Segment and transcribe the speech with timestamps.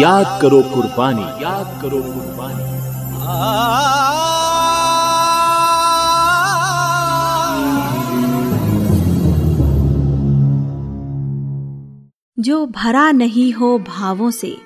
[0.00, 2.66] याद करो कुर्बानी। याद करो कुर्बानी।
[12.42, 14.56] जो भरा नहीं हो भावों से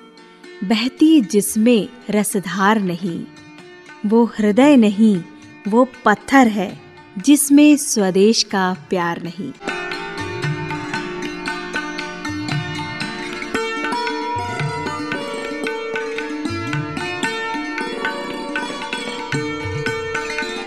[0.63, 3.19] बहती जिसमें रसधार नहीं
[4.05, 5.15] वो हृदय नहीं
[5.67, 6.71] वो पत्थर है
[7.17, 9.51] जिसमें स्वदेश का प्यार नहीं।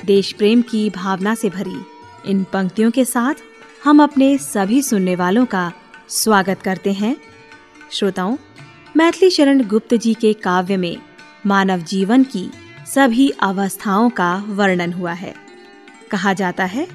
[0.06, 1.76] देश प्रेम की भावना से भरी।
[2.30, 3.34] इन पंक्तियों के साथ
[3.84, 5.72] हम अपने सभी सुनने वालों का
[6.08, 7.16] स्वागत करते हैं।
[7.92, 8.36] श्रोताओं,
[8.96, 10.96] मैथिली शरण गुप्त जी के काव्य में
[11.46, 12.50] मानव जीवन की
[12.94, 15.34] सभी अवस्थाओं का वर्णन हुआ है।
[16.10, 16.88] कहा जाता है,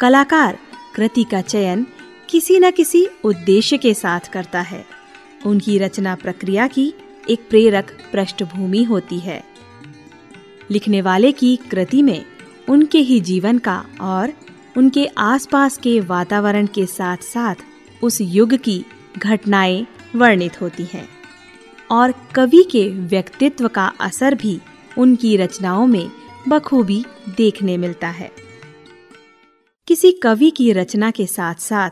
[0.00, 0.58] कलाकार
[0.94, 1.86] कृति का चयन
[2.30, 4.86] किसी न किसी उद्देश्य के साथ करता है।
[5.46, 6.94] उनकी रचना प्रक्रिया की
[7.30, 9.44] एक प्रेरक पृष्ठभूमि होती है।
[10.70, 12.24] लिखने वाले की कृति में
[12.68, 14.32] उनके ही जीवन का और
[14.76, 17.54] उनके आसपास के वातावरण के साथ साथ
[18.02, 18.84] उस युग की
[19.18, 19.86] घटनाएँ
[20.16, 21.08] वर्णित होती हैं।
[21.90, 24.60] और कवि के व्यक्तित्व का असर भी
[24.98, 26.10] उनकी रचनाओं में
[26.48, 27.04] बखूबी
[27.36, 28.30] देखने मिलता है।
[29.86, 31.90] किसी कवि की रचना के साथ साथ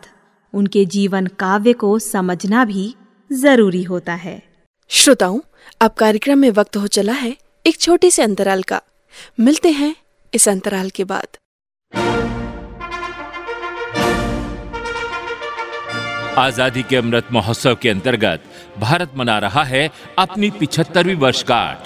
[0.54, 2.94] उनके जीवन काव्य को समझना भी
[3.32, 4.42] ज़रूरी होता है।
[4.88, 5.40] श्रोताओं,
[5.80, 7.36] अब कार्यक्रम में वक्त हो चला है
[7.66, 8.82] एक छोटे से अंतराल का।
[9.40, 9.96] मिलते हैं
[10.34, 11.26] इस अंतराल के बाद।
[16.38, 18.42] आज़ादी के अमृत महोत्सव के अंतर्गत
[18.78, 21.78] भारत मना रहा है अपनी पिछहत्तरवीं वर्षगांठ।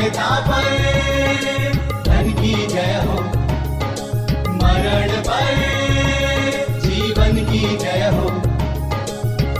[0.10, 3.20] प्रबलता पर धन की जय हो।
[4.54, 5.56] मरण पर
[6.80, 8.30] जीवन की जय हो।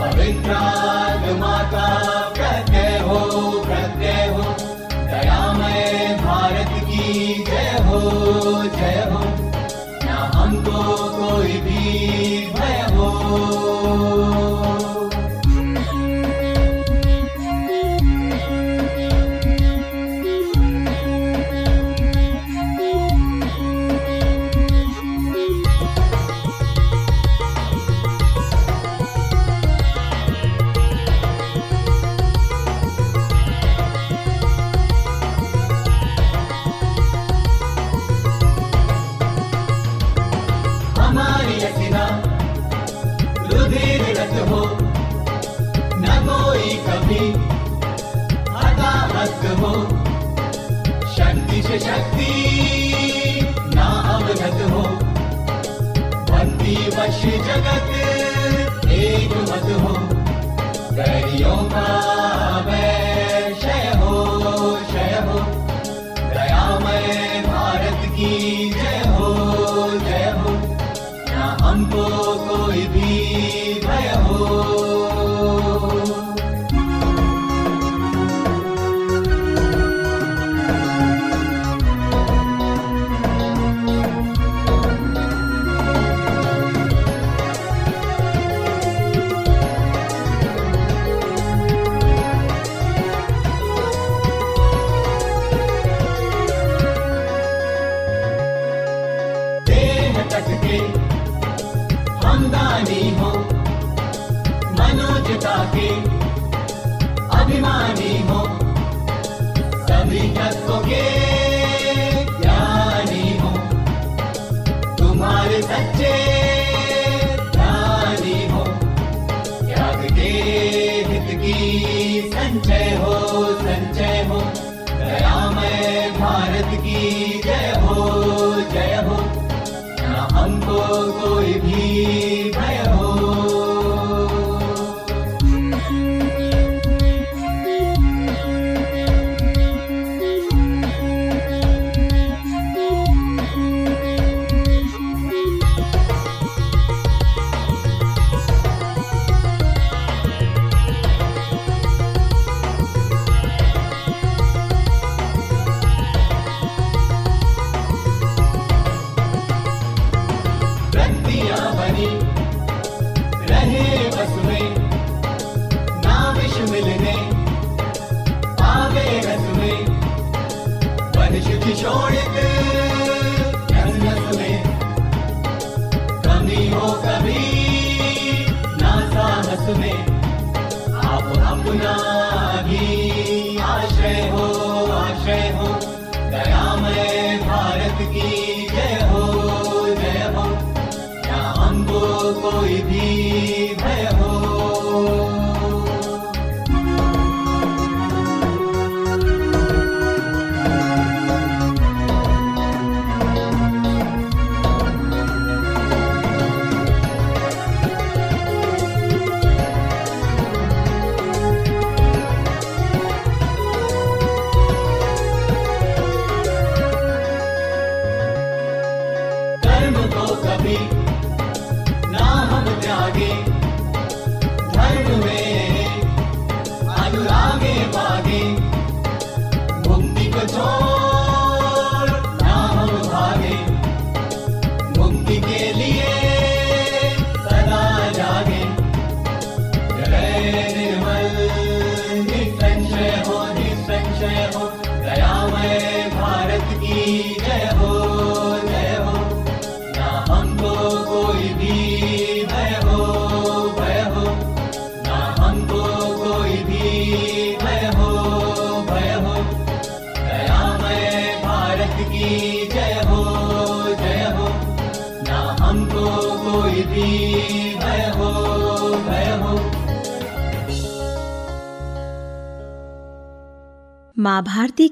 [0.00, 0.79] पवित्रात्मा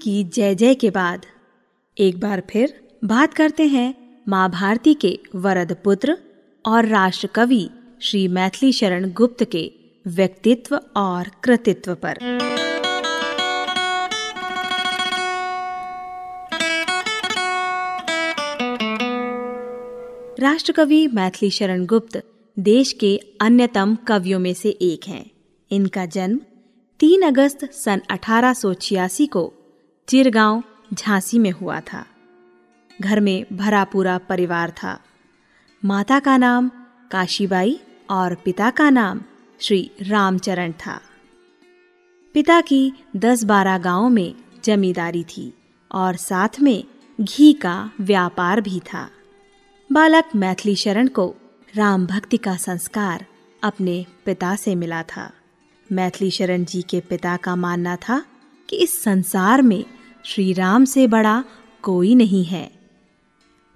[0.02, 1.26] की जय जय के बाद।
[1.98, 3.94] एक बार फिर बात करते हैं
[4.28, 6.16] माँ भारती के वरद पुत्र
[6.66, 7.70] और राष्ट्र कवि
[8.00, 9.72] श्री मैथिली शरण गुप्त के
[10.06, 12.18] व्यक्तित्व और कृतित्व पर।
[20.40, 22.22] राष्ट्रकवि मैथिली शरण गुप्त
[22.58, 25.30] देश के अन्यतम कवियों में से एक हैं।
[25.70, 26.40] इनका जन्म
[27.00, 29.52] 3 अगस्त सन 1886 को
[30.08, 30.62] चिरगांव
[30.94, 32.06] झांसी में हुआ था।
[33.00, 35.00] घर में भरा पूरा परिवार था।
[35.84, 36.70] माता का नाम
[37.10, 39.20] काशीबाई और पिता का नाम
[39.60, 41.00] श्री रामचरण था।
[42.34, 44.34] पिता की दस बारह गाँवों में
[44.64, 45.54] जमींदारी थी
[45.92, 46.84] और साथ में
[47.20, 49.10] घी का व्यापार भी था।
[49.92, 51.34] बालक मैथिली शरण को
[51.76, 53.26] राम भक्ति का संस्कार
[53.62, 55.32] अपने पिता से मिला था।
[55.92, 58.24] मैथिली शरण जी के पिता का मानना था
[58.70, 59.84] कि इस संसार में
[60.28, 61.44] श्री राम से बड़ा
[61.82, 62.70] कोई नहीं है।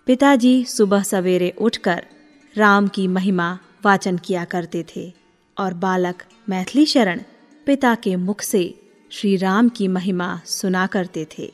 [0.06, 2.06] पिताजी सुबह सवेरे उठकर
[2.56, 5.12] राम की महिमा वाचन किया करते थे
[5.58, 7.20] और बालक मैथिली शरण
[7.66, 8.80] पिता के मुख से
[9.10, 11.52] श्री राम की महिमा सुना करते थे।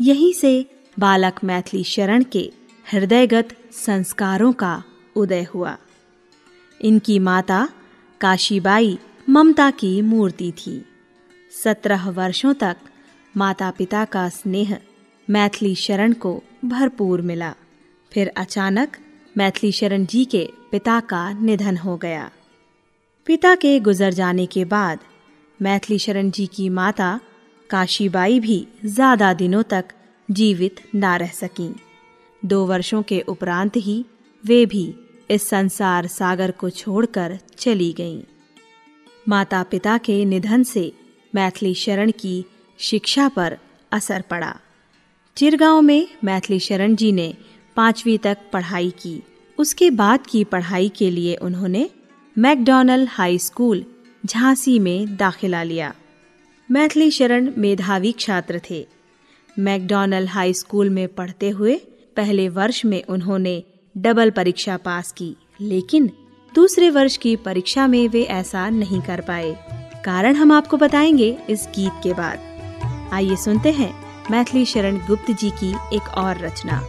[0.00, 0.66] यहीं से
[0.98, 2.52] बालक मैथिली शरण के
[2.92, 4.84] हृदयगत संस्कारों का
[5.16, 5.78] उदय हुआ।
[6.80, 7.68] इनकी माता
[8.20, 10.86] काशीबाई ममता की मूर्ति थी।
[11.64, 12.76] सत्रह वर्षों तक
[13.34, 14.76] माता पिता का स्नेह
[15.28, 17.54] मैथिली शरण को भरपूर मिला।
[18.12, 18.96] फिर अचानक
[19.36, 22.30] मैथिली शरण जी के पिता का निधन हो गया।
[23.26, 24.98] पिता के गुजर जाने के बाद
[25.60, 27.18] मैथिली शरण जी की माता
[27.70, 29.84] काशीबाई भी ज़्यादा दिनों तक
[30.28, 31.72] जीवित ना रह सकीं।
[32.42, 34.04] दो वर्षों के उपरांत ही
[34.44, 34.94] वे भी
[35.30, 38.22] इस संसार सागर को छोड़कर चली गईं।
[39.28, 40.92] माता पिता के निधन से
[41.34, 42.44] मैथिली शरण की
[42.78, 43.58] शिक्षा पर
[43.92, 44.56] असर पड़ा।
[45.36, 47.34] चिरगांव में मैथिली शरण जी ने
[47.76, 49.22] पांचवी तक पढ़ाई की।
[49.58, 51.90] उसके बाद की पढ़ाई के लिए उन्होंने
[52.38, 53.84] मैकडॉनल्ड हाई स्कूल
[54.26, 55.94] झांसी में दाखिला लिया।
[56.70, 58.86] मैथिली शरण मेधावी छात्र थे।
[59.58, 61.80] मैकडॉनल्ड हाई स्कूल में पढ़ते हुए
[62.16, 63.62] पहले वर्ष में उन्होंने
[63.96, 66.10] डबल परीक्षा पास की, लेकिन
[66.54, 69.56] दूसरे वर्ष की परीक्षा में वे ऐसा नहीं कर पाए।
[70.04, 72.51] कारण हम आपको बताएँगे इस गीत के बाद।
[73.12, 73.92] आइए सुनते हैं
[74.30, 76.82] मैथिली शरण गुप्त जी की एक और रचना।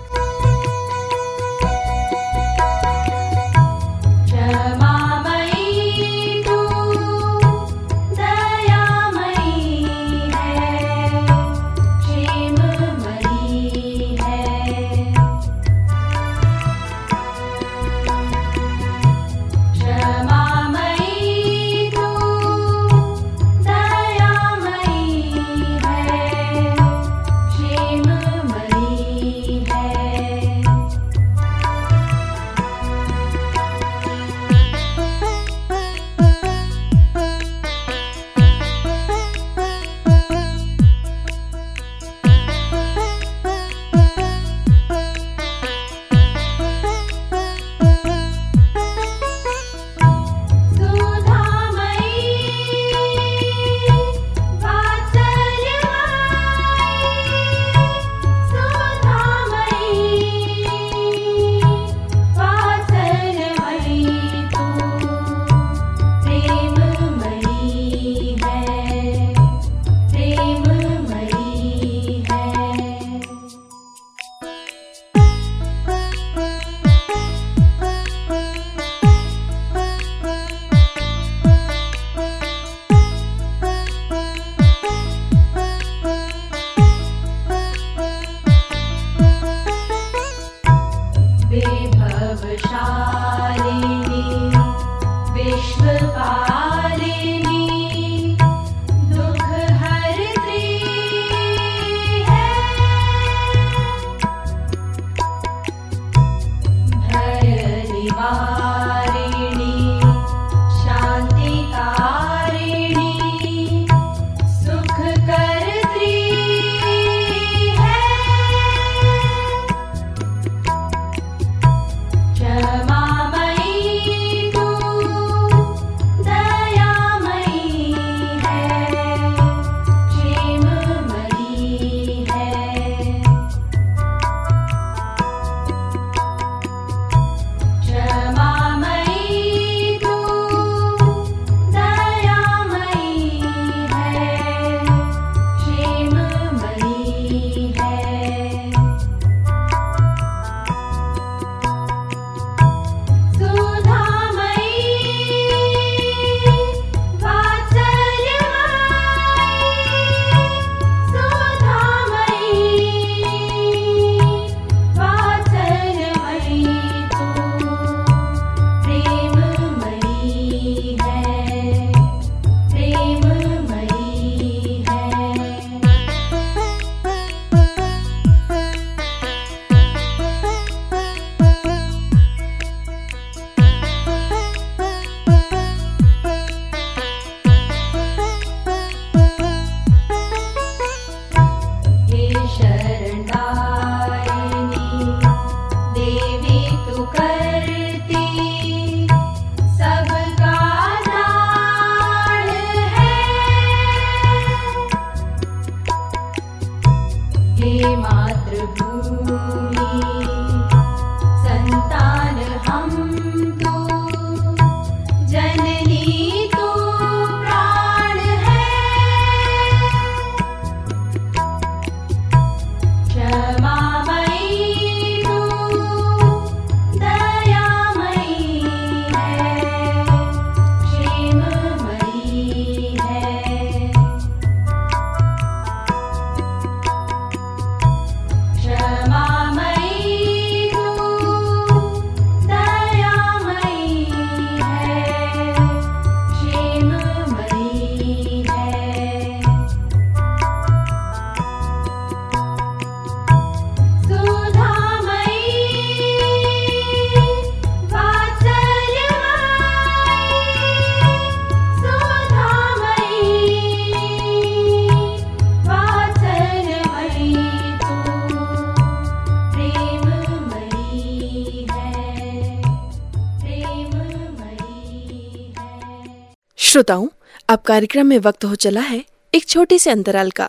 [276.84, 277.08] श्रोताओं
[277.50, 280.48] अब कार्यक्रम में वक्त हो चला है एक छोटे से अंतराल का।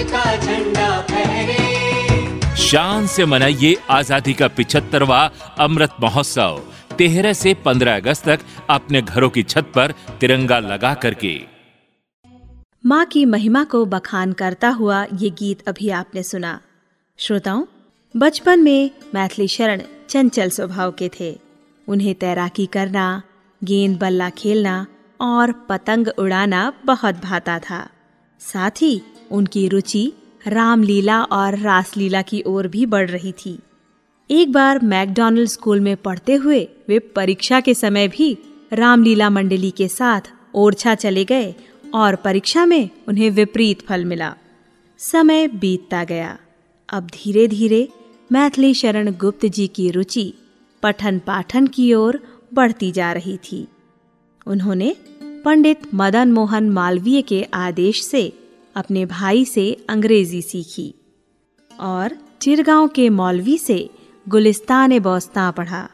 [0.03, 5.19] का झंडा फहरे। शान से मनाइए आज़ादी का पिछहत्तरवा
[5.59, 6.61] अमृत महोत्सव।
[6.97, 11.39] तेरह से 15 अगस्त तक अपने घरों की छत पर तिरंगा लगा करके।
[12.85, 16.59] माँ की महिमा को बखान करता हुआ ये गीत अभी आपने सुना।
[17.19, 17.63] श्रोताओं
[18.15, 21.37] बचपन में मैथिली शरण चंचल स्वभाव के थे।
[21.87, 23.05] उन्हें तैराकी करना
[23.61, 24.85] गेंद बल्ला खेलना
[25.19, 27.87] और पतंग उड़ाना बहुत भाता था।
[28.41, 29.01] साथ ही
[29.33, 30.11] उनकी रुचि
[30.47, 33.57] रामलीला और रासलीला की ओर भी बढ़ रही थी।
[34.29, 38.37] एक बार मैकडॉनल्ड स्कूल में पढ़ते हुए वे परीक्षा के समय भी
[38.73, 41.53] रामलीला मंडली के साथ ओरछा चले गए
[41.93, 44.33] और परीक्षा में उन्हें विपरीत फल मिला।
[44.97, 46.37] समय बीतता गया।
[46.89, 47.87] अब धीरे धीरे
[48.31, 50.33] मैथिली शरण गुप्त जी की रुचि
[50.83, 52.19] पठन पाठन की ओर
[52.53, 53.67] बढ़ती जा रही थी।
[54.45, 54.95] उन्होंने
[55.45, 58.31] पंडित मदन मोहन मालवीय के आदेश से
[58.75, 60.93] अपने भाई से अंग्रेज़ी सीखी
[61.79, 63.89] और चिरगांव के मौलवी से
[64.29, 65.89] गुलिस्तान बोस्तां पढ़ा।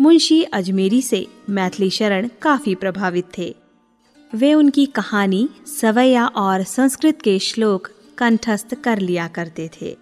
[0.00, 3.56] मुंशी अजमेरी से मैथिली शरण काफ़ी प्रभावित थे।
[4.34, 5.48] वे उनकी कहानी
[5.80, 9.96] सवैया और संस्कृत के श्लोक कंठस्थ कर लिया करते थे।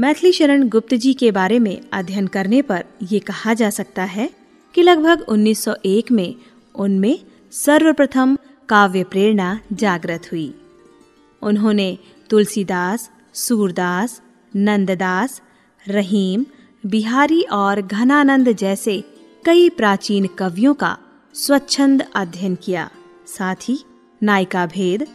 [0.00, 4.30] मैथिली शरण गुप्त जी के बारे में अध्ययन करने पर यह कहा जा सकता है
[4.74, 6.34] कि लगभग 1901 में
[6.74, 7.18] उनमें
[7.52, 8.36] सर्वप्रथम
[8.68, 10.54] काव्य प्रेरणा जागृत हुई।
[11.42, 11.98] उन्होंने
[12.30, 14.22] तुलसीदास, सूरदास,
[14.56, 15.42] नंददास,
[15.88, 16.46] रहीम,
[16.86, 19.04] बिहारी और घनानंद जैसे
[19.44, 20.98] कई प्राचीन कवियों का
[21.34, 22.90] स्वच्छंद अध्ययन किया।
[23.26, 23.84] साथ ही
[24.22, 25.06] नायिका भेद,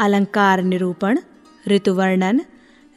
[0.00, 1.18] अलंकार निरूपण,
[1.68, 2.40] ऋतुवर्णन,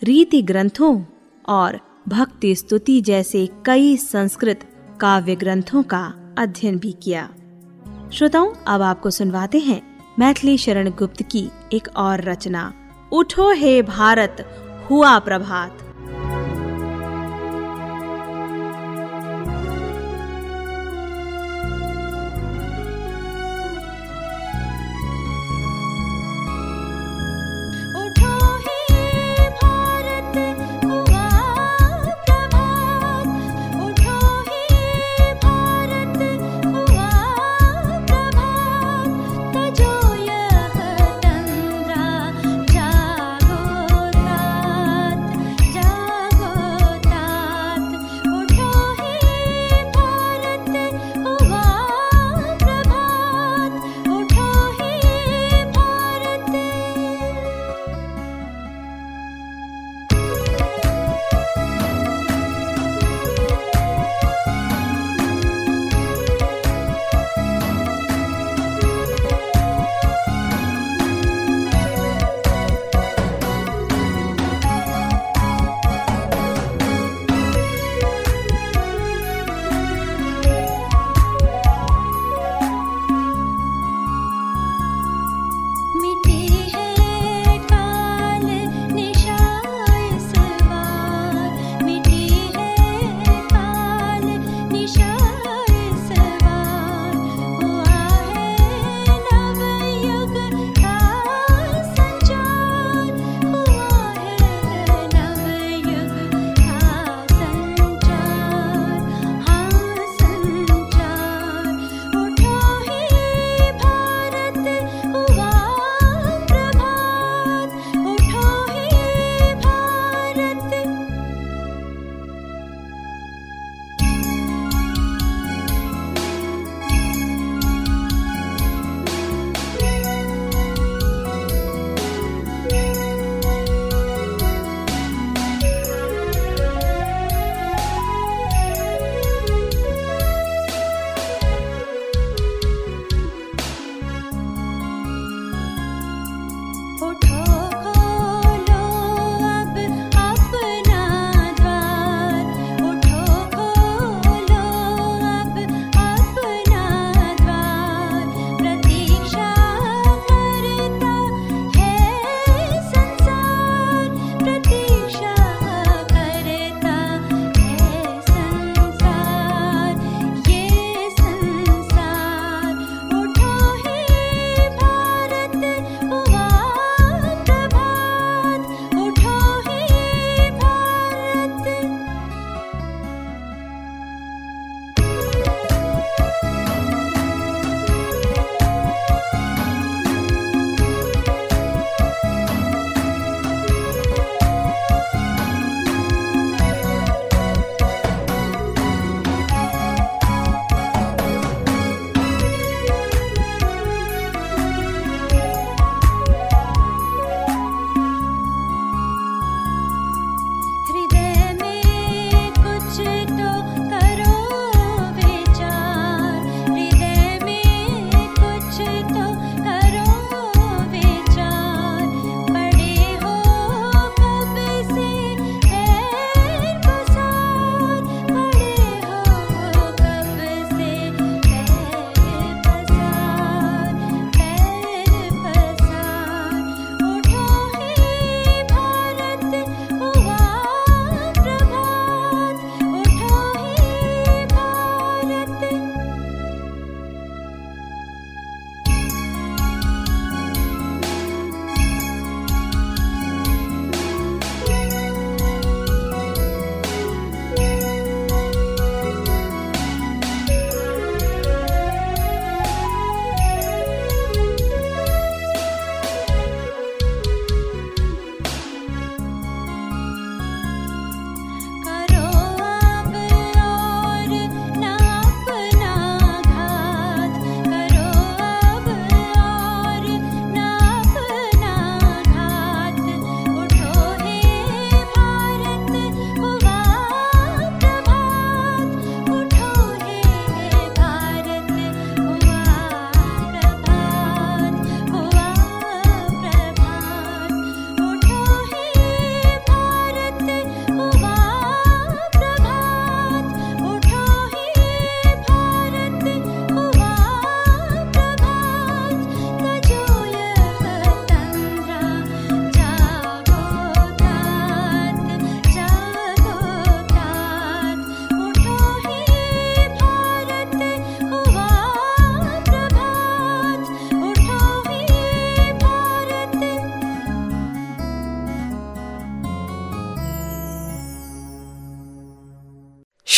[0.03, 1.03] रीति ग्रंथों
[1.47, 4.69] और भक्ति स्तुति जैसे कई संस्कृत
[5.01, 7.29] काव्य ग्रंथों का अध्ययन भी किया।
[8.13, 12.73] श्रोताओं, अब आपको सुनवाते हैं मैथिली शरण गुप्त की एक और रचना।
[13.11, 15.92] उठो हे भारत हुआ प्रभात।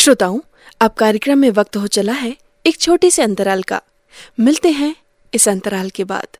[0.06, 0.38] श्रोताओं
[0.80, 3.80] अब कार्यक्रम में वक्त हो चला है एक छोटे से अंतराल का।
[4.40, 4.94] मिलते हैं
[5.32, 6.36] इस अंतराल के बाद।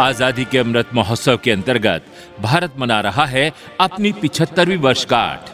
[0.00, 2.04] आज़ादी के अमृत महोत्सव के अंतर्गत
[2.40, 3.50] भारत मना रहा है
[3.80, 5.50] अपनी पिछहत्तरवीं वर्षगांठ।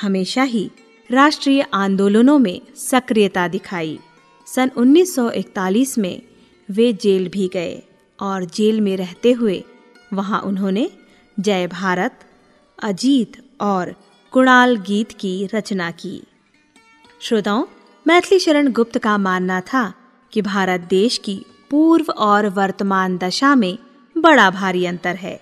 [0.00, 0.70] हमेशा ही
[1.10, 3.98] राष्ट्रीय आंदोलनों में सक्रियता दिखाई।
[4.46, 6.22] सन 1941 में
[6.70, 7.85] वे जेल भी गए।
[8.20, 9.64] और जेल में रहते हुए
[10.12, 10.90] वहाँ उन्होंने
[11.40, 12.20] जय भारत,
[12.82, 13.94] अजीत और
[14.30, 16.22] कुणाल गीत की रचना की।
[17.20, 17.64] श्रोताओं,
[18.06, 19.94] मैथिली शरण गुप्त का मानना था
[20.32, 23.78] कि भारत देश की पूर्व और वर्तमान दशा में
[24.18, 25.40] बड़ा भारी अंतर है।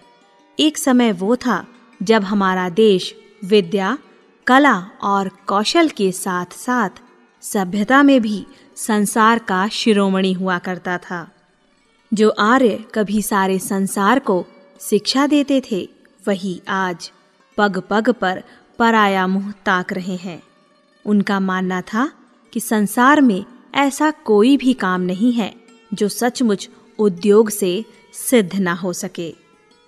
[0.61, 1.67] एक समय वो था
[2.03, 3.99] जब हमारा देश विद्या,
[4.47, 6.91] कला और कौशल के साथ साथ
[7.41, 11.34] सभ्यता में भी संसार का शिरोमणि हुआ करता था।
[12.15, 14.47] जो आर्य कभी सारे संसार को
[14.81, 15.89] शिक्षा देते थे,
[16.29, 17.13] वही आज
[17.57, 18.43] पग पग पर
[18.79, 20.43] पराया मुँह ताक रहे हैं।
[21.07, 22.13] उनका मानना था
[22.53, 25.55] कि संसार में ऐसा कोई भी काम नहीं है
[25.95, 27.85] जो सचमुच उद्योग से
[28.31, 29.35] सिद्ध ना हो सके।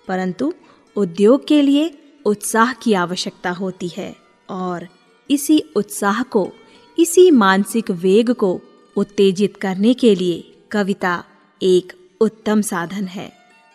[0.07, 0.53] परंतु
[0.95, 4.15] उद्योग के लिए उत्साह की आवश्यकता होती है
[4.49, 4.87] और
[5.31, 6.51] इसी उत्साह को,
[6.99, 8.61] इसी मानसिक वेग को
[8.95, 11.23] उत्तेजित करने के लिए कविता
[11.63, 13.31] एक उत्तम साधन है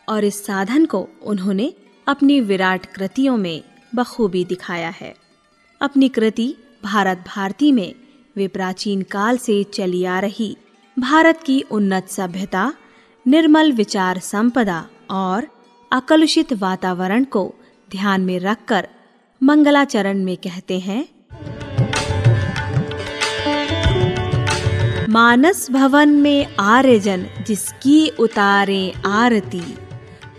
[0.09, 1.74] और इस साधन को उन्होंने
[2.09, 3.62] अपनी विराट कृतियों में
[3.94, 5.14] बखूबी दिखाया है।
[5.81, 7.94] अपनी कृति भारत भारती में
[8.37, 10.57] वे प्राचीन काल से चली आ रही
[10.98, 12.72] भारत की उन्नत सभ्यता,
[13.26, 15.46] निर्मल विचार संपदा और
[15.92, 17.55] अकलुषित वातावरण को
[17.90, 18.88] ध्यान में रखकर
[19.42, 21.09] मंगलाचरण में कहते हैं
[25.12, 29.77] मानस भवन में आर्यजन जिसकी उतारे आरती।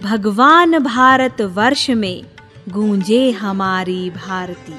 [0.04, 2.26] भगवान भारत वर्ष में
[2.70, 4.74] गूंजे हमारी भारती।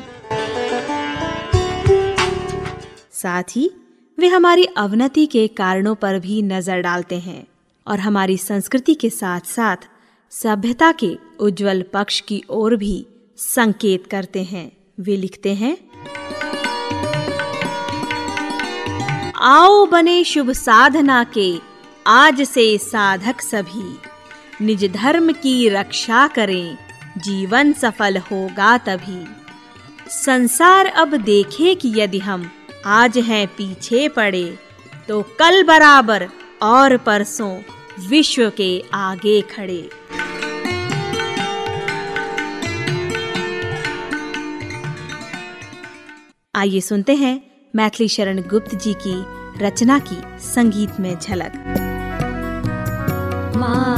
[3.13, 3.71] साथ ही,
[4.19, 7.47] वे हमारी अवनति के कारणों पर भी नज़र डालते हैं
[7.87, 9.77] और हमारी संस्कृति के साथ साथ
[10.31, 15.77] सभ्यता के उज्जवल पक्ष की ओर भी संकेत करते हैं। वे लिखते हैं
[19.45, 21.59] आओ बने शुभ साधना के,
[22.07, 26.79] आज से साधक सभी। निज धर्म की रक्षा करें,
[27.19, 29.27] जीवन सफल होगा तभी।
[30.11, 32.51] संसार अब देखे कि यदि हम
[32.87, 34.59] आज हैं पीछे पड़े
[35.09, 36.29] तो कल बराबर
[36.63, 37.53] और परसों
[38.09, 39.89] विश्व के आगे खड़े।
[46.55, 49.25] आइए सुनते हैं मैथिली शरण गुप्त जी की
[49.65, 51.53] रचना की संगीत में झलक।
[53.57, 53.94] मानस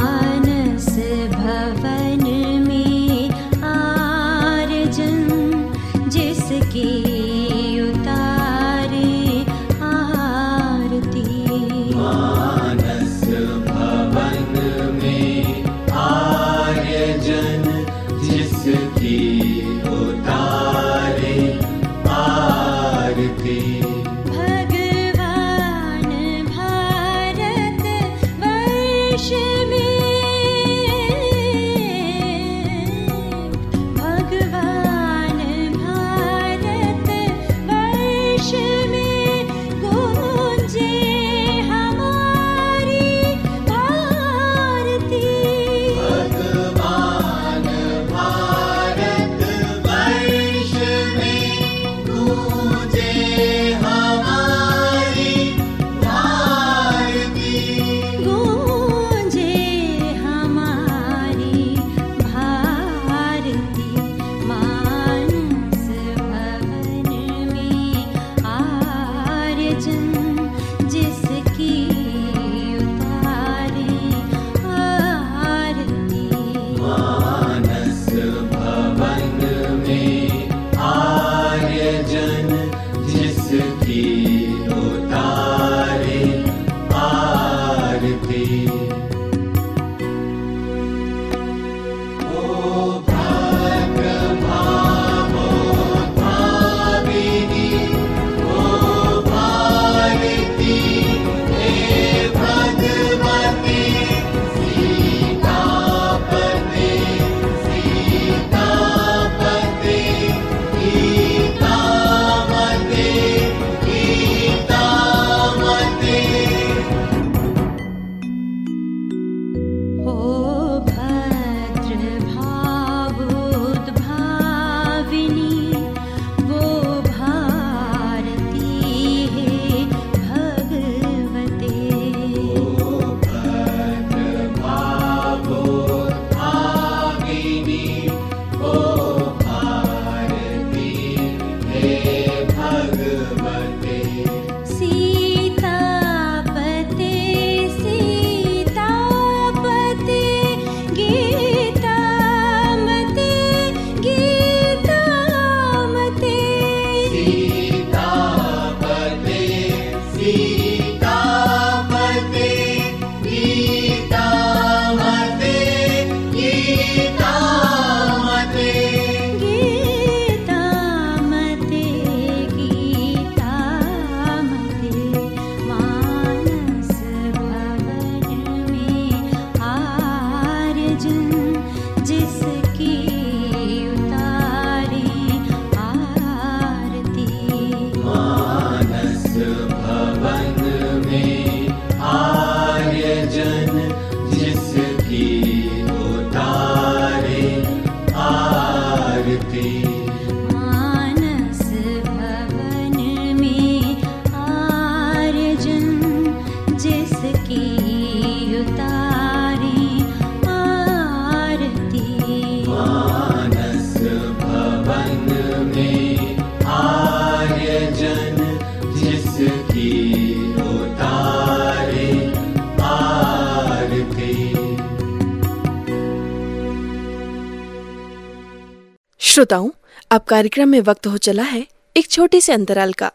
[229.37, 229.69] श्रोताओं
[230.11, 231.59] अब कार्यक्रम में वक्त हो चला है
[231.95, 233.11] एक छोटे से अंतराल का।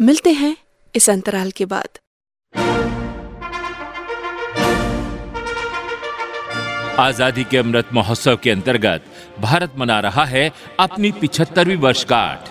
[0.00, 0.56] मिलते हैं
[0.94, 1.98] इस अंतराल के बाद।
[6.98, 9.04] आज़ादी के अमृत महोत्सव के अंतर्गत
[9.40, 10.50] भारत मना रहा है
[10.80, 12.48] अपनी पिछहत्तरवीं वर्षगांठ।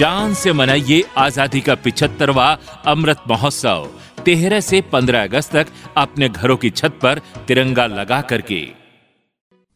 [0.03, 2.47] शान से मनाइए आज़ादी का पिछहत्तरवा
[2.87, 3.89] अमृत महोत्सव।
[4.25, 8.59] तेरह से 15 अगस्त तक अपने घरों की छत पर तिरंगा लगा करके।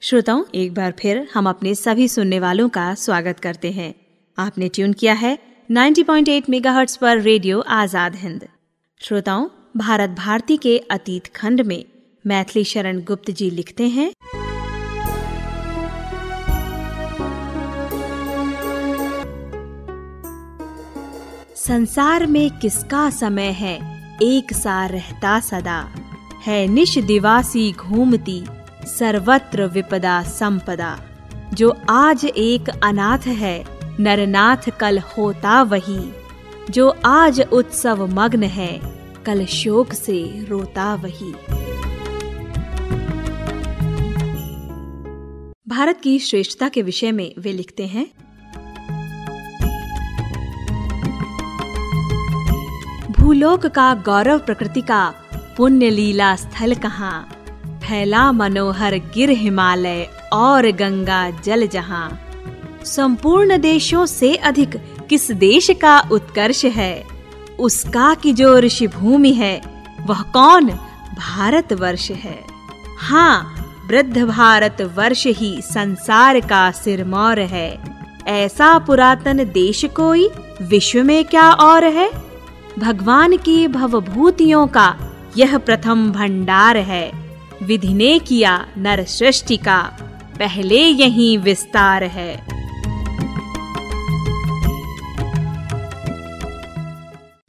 [0.03, 3.95] श्रोताओं, एक बार फिर हम अपने सभी सुनने वालों का स्वागत करते हैं।
[4.39, 5.39] आपने ट्यून किया है
[5.71, 8.49] 90.8 मेगाहर्ट्ज पर रेडियो आज़ाद हिंद।
[9.01, 11.85] श्रोताओं, भारत भारती के अतीत खंड में
[12.27, 14.13] मैथिली शरण गुप्त जी लिखते हैं।
[21.67, 24.07] संसार में किसका समय है?
[24.23, 25.91] एक सा रहता सदा।
[26.47, 28.45] है निश दिवासी घूमती,
[28.99, 31.01] सर्वत्र विपदा संपदा।
[31.55, 33.65] जो आज एक अनाथ है,
[34.01, 36.13] नरनाथ कल होता वही।
[36.71, 38.81] जो आज उत्सव मग्न है,
[39.27, 41.33] कल शोक से रोता वही।
[45.69, 48.07] भारत की श्रेष्ठता के विषय में वे लिखते हैं
[53.27, 55.15] भूलोक का गौरव प्रकृति का
[55.57, 57.29] पुण्य लीला स्थल कहाँ?
[57.65, 62.21] फैला मनोहर गिर हिमालय और गंगा जल जहाँ।
[62.85, 64.77] संपूर्ण देशों से अधिक
[65.09, 67.05] किस देश का उत्कर्ष है?
[67.59, 69.63] उसका की जो ऋषि भूमि है,
[70.07, 70.67] वह कौन
[71.15, 72.41] भारत वर्ष है?
[72.99, 73.55] हाँ
[73.89, 77.83] वृद्ध भारत वर्ष ही संसार का सिरमौर है।
[78.27, 80.31] ऐसा पुरातन देश कोई
[80.63, 82.36] विश्व में क्या और है?
[82.79, 84.97] भगवान की भवभूतियों का
[85.37, 87.13] यह प्रथम भंडार है।
[87.63, 89.83] विधि ने किया नर सृष्टि का,
[90.39, 92.47] पहले यही विस्तार है।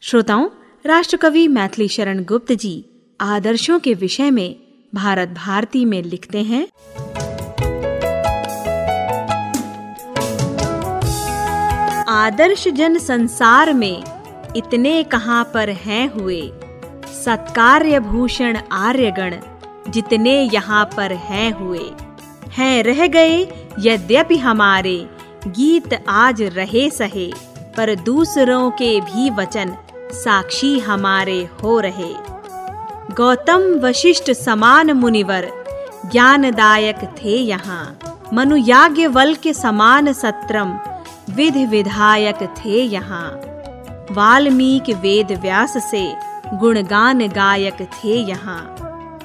[0.01, 0.49] श्रोताओं,
[0.85, 2.85] राष्ट्रकवि मैथिली शरण गुप्त जी
[3.21, 4.55] आदर्शों के विषय में
[4.95, 6.67] भारत भारती में लिखते हैं।
[12.09, 14.03] आदर्श जन संसार में
[14.57, 16.41] इतने कहाँ पर हैं हुए।
[17.25, 19.35] सत्कार्य भूषण आर्यगण
[19.89, 21.91] जितने यहाँ पर हैं हुए।
[22.51, 23.41] हैं रह गए,
[23.79, 25.09] यद्यपि हमारे।
[25.47, 27.33] गीत आज रहे सहे,
[27.77, 29.75] पर दूसरों के भी वचन
[30.11, 32.13] साक्षी हमारे हो रहे।
[33.15, 35.51] गौतम वशिष्ठ समान मुनिवर,
[36.11, 37.99] ज्ञानदायक थे यहाँ।
[38.33, 40.77] मनु याज्ञवल के समान सत्रम,
[41.29, 43.41] विधि विधायक थे यहाँ।
[44.17, 46.01] वाल्मीकि वेद व्यास से
[46.53, 48.61] गुणगान गायक थे यहाँ।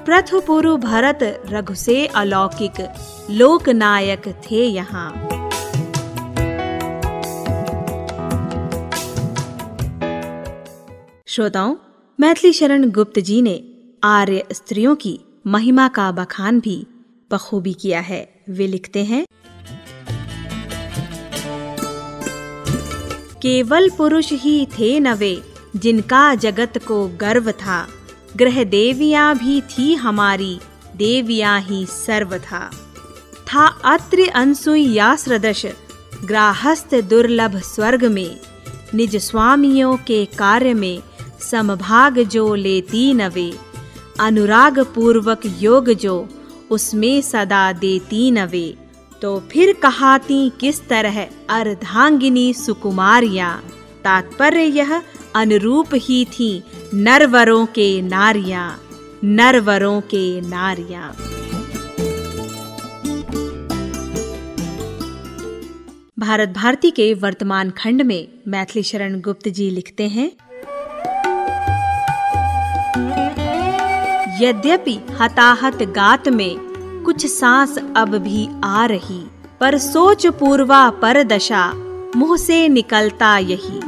[0.05, 1.19] प्रथुपुरु भरत
[1.49, 2.81] रघु से अलौकिक
[3.31, 5.11] लोकनायक थे यहाँ।
[11.27, 11.75] श्रोताओं,
[12.19, 13.57] मैथिली शरण गुप्त जी ने
[14.05, 16.77] आर्य स्त्रियों की महिमा का बखान भी
[17.31, 19.25] बखूबी किया है। वे लिखते हैं
[23.43, 25.43] केवल पुरुष ही थे नवे,
[25.77, 27.89] जिनका जगत को गर्व था।
[28.37, 30.59] ग्रह देवियाँ भी थी हमारी,
[30.97, 32.71] देवियाँ ही सर्व था।
[33.47, 35.67] था अत्रि अनसुईया सदृश
[36.25, 38.41] ग्राहस्थ दुर्लभ स्वर्ग में।
[38.95, 41.03] निज स्वामियों के कार्य में
[41.51, 43.53] समभाग जो लेती नवे
[44.21, 46.29] अनुराग पूर्वक योग जो
[46.71, 48.75] उसमें सदा देती नवे।
[49.23, 51.21] तो फिर कहाती किस तरह
[51.51, 53.53] अर्धांगिनी सुकुमारियाँ?
[54.05, 55.03] तात्पर्य यह
[55.35, 56.63] अनुरूप ही थी
[56.95, 58.81] नरवरों के नारियाँ,
[59.25, 61.13] नरवरों के नारियाँ।
[66.19, 70.31] भारत भारती के वर्तमान खंड में मैथिली शरण गुप्त जी लिखते हैं,
[74.43, 76.72] यद्यपि हताहत गात में
[77.13, 79.19] कुछ सांस अब भी आ रही,
[79.61, 81.73] पर सोच पूर्वा पर दशा,
[82.17, 83.81] मुँह से निकलता यही।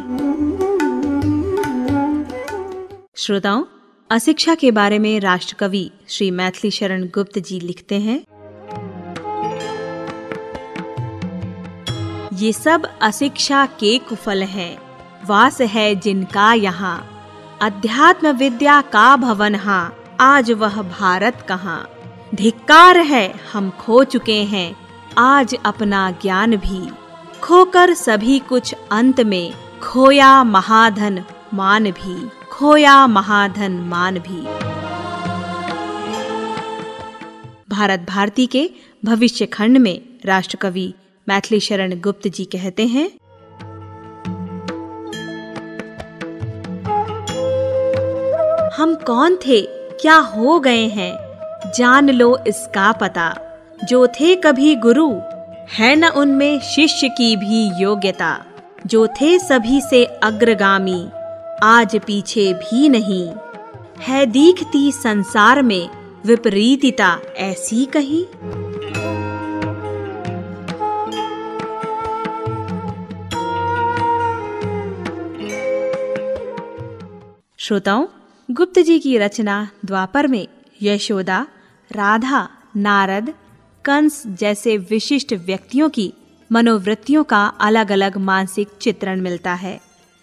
[3.16, 3.64] श्रोताओं,
[4.11, 8.18] अशिक्षा के बारे में राष्ट्रकवि श्री मैथिली शरण गुप्त जी लिखते हैं।
[12.35, 14.77] ये सब अशिक्षा के कुफल हैं,
[15.27, 16.97] वास है जिनका यहाँ।
[17.62, 21.91] अध्यात्म विद्या का भवन हाँ आज वह भारत कहाँ।
[22.35, 24.77] धिक्कार है, हम खो चुके हैं।
[25.18, 26.89] आज अपना ज्ञान भी।
[27.41, 34.41] खोकर सभी कुछ अंत में, खोया महाधन मान भी। खोया महाधन मान भी।
[37.68, 38.70] भारत भारती के
[39.05, 40.95] भविष्य खंड में राष्ट्रकवि
[41.29, 43.11] मैथिली शरण गुप्त जी कहते हैं,
[48.70, 49.61] हम कौन थे?
[50.01, 51.24] क्या हो गए हैं?
[51.75, 53.37] जान लो इसका पता।
[53.85, 55.11] जो थे कभी गुरु,
[55.70, 58.45] है न उनमें शिष्य की भी योग्यता।
[58.87, 61.09] जो थे सभी से अग्रगामी,
[61.62, 63.33] आज पीछे भी नहीं।
[64.01, 65.91] है दीखती संसार में
[66.27, 68.25] विपरीतिता, ऐसी कहीं?
[77.59, 78.07] श्रोताओं,
[78.51, 80.49] गुप्त जी की रचना द्वापर में
[80.83, 81.47] यशोदा
[81.91, 83.35] राधा, नारद,
[83.85, 86.12] कंस जैसे विशिष्ट व्यक्तियों की
[86.53, 89.80] मनोवृत्तियों का अलग अलग मानसिक चित्रण मिलता है।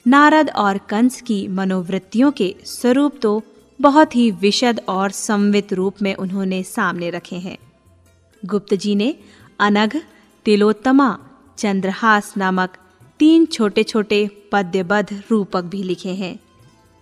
[0.07, 3.41] नारद और कंस की मनोवृत्तियों के स्वरूप तो
[3.81, 7.57] बहुत ही विशद और संवित रूप में उन्होंने सामने रखे हैं।
[8.45, 9.15] गुप्त जी ने
[9.59, 9.97] अनघ,
[10.45, 11.17] तिलोत्तमा,
[11.57, 12.77] चंद्रहास नामक
[13.19, 16.39] तीन छोटे छोटे पद्यबद्ध रूपक भी लिखे हैं।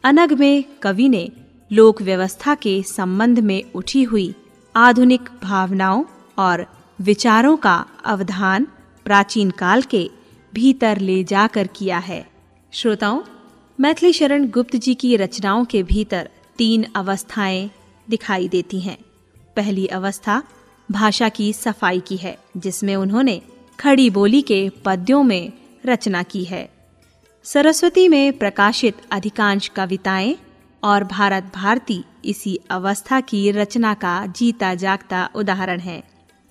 [0.04, 1.30] अनघ में कवि ने
[1.72, 4.34] लोक व्यवस्था के संबंध में उठी हुई
[4.76, 6.04] आधुनिक भावनाओं
[6.38, 6.66] और
[7.02, 8.68] विचारों का अवधान
[9.06, 10.10] प्राचीन काल के
[10.54, 12.30] भीतर ले जाकर किया है।
[12.72, 13.22] श्रोताओं
[13.80, 17.70] मैथिली शरण गुप्त जी की रचनाओं के भीतर तीन अवस्थाएँ
[18.10, 18.98] दिखाई देती हैं।
[19.56, 20.44] पहली अवस्था
[20.92, 23.42] भाषा की सफ़ाई की है, जिसमें उन्होंने
[23.80, 25.54] खड़ी बोली के पद्यों में
[25.86, 26.70] रचना की है।
[27.44, 30.36] सरस्वती में प्रकाशित अधिकांश कविताएँ
[30.84, 36.04] और भारत भारती इसी अवस्था की रचना का जीता जागता उदाहरण है।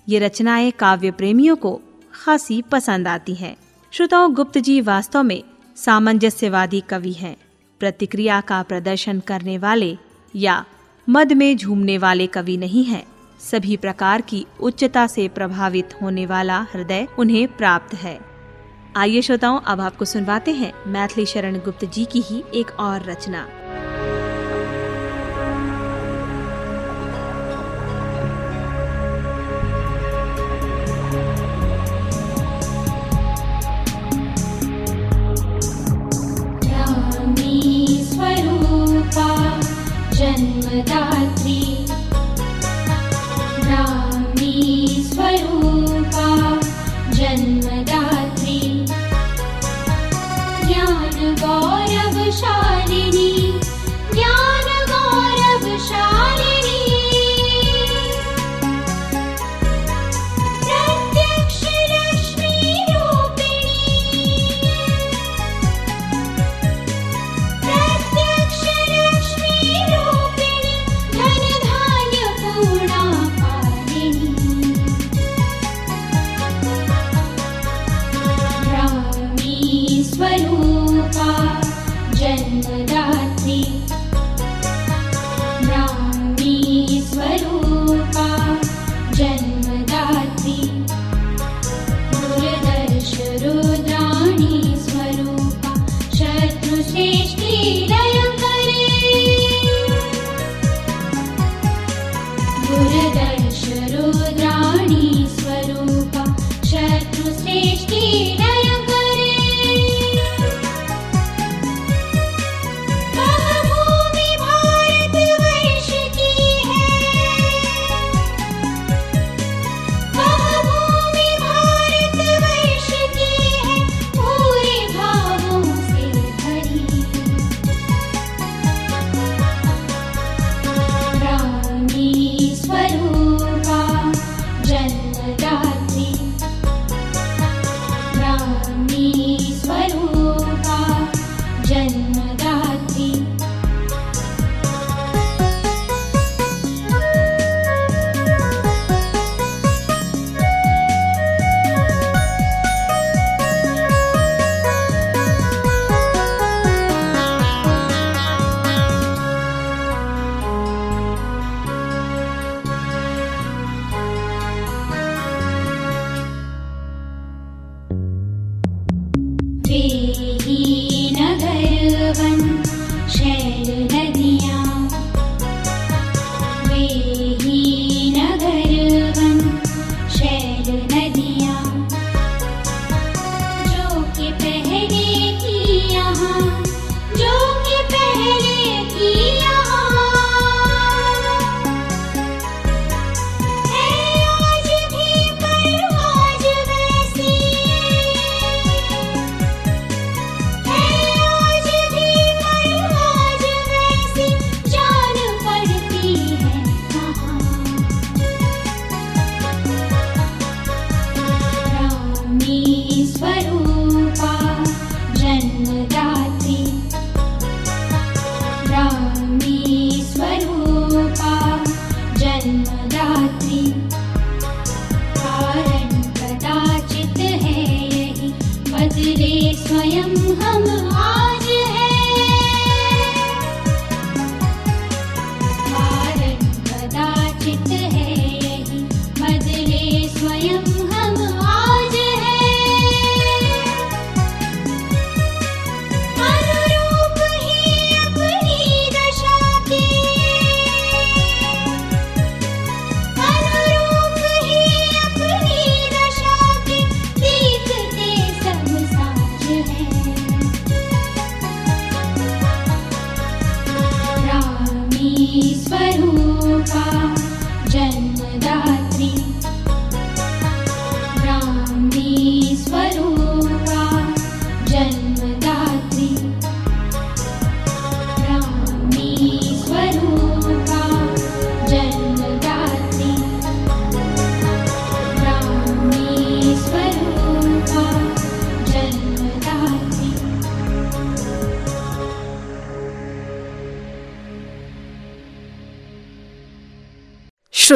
[0.09, 1.81] ये रचनाएँ काव्य प्रेमियों को
[2.13, 3.57] खासी पसंद आती हैं।
[3.91, 5.43] श्रोताओं गुप्त जी वास्तव में
[5.75, 7.37] सामंजस्यवादी कवि हैं।
[7.79, 9.97] प्रतिक्रिया का प्रदर्शन करने वाले
[10.35, 10.65] या
[11.09, 13.07] मद में झूमने वाले कवि नहीं हैं।
[13.39, 18.19] सभी प्रकार की उच्चता से प्रभावित होने वाला हृदय उन्हें प्राप्त है।
[18.95, 23.47] आइए श्रोताओं, अब आपको सुनवाते हैं मैथिली शरण गुप्त जी की ही एक और रचना।
[40.38, 41.17] जन्मदात्री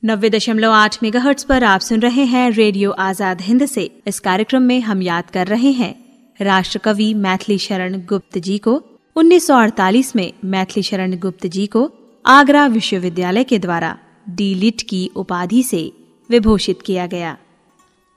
[0.03, 4.63] नब्बे दशमलव आठ मेगा पर आप सुन रहे हैं रेडियो आज़ाद हिंद से। इस कार्यक्रम
[4.63, 5.95] में हम याद कर रहे हैं
[6.41, 8.81] राष्ट्रकवि मैथिली शरण गुप्त जी को।
[9.17, 11.91] 1948 में मैथिली शरण गुप्त जी को
[12.25, 13.97] आगरा विश्वविद्यालय के द्वारा
[14.31, 15.85] डी लिट की उपाधि से
[16.31, 17.37] विभूषित किया गया।